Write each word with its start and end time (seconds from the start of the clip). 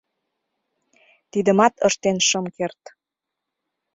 Тидымат 1.31 1.73
ыштен 1.87 2.17
шым 2.27 2.45
керт. 2.55 2.81